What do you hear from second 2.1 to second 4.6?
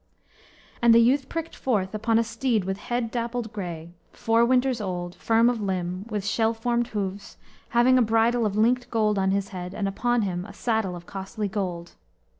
a steed with head dappled gray, four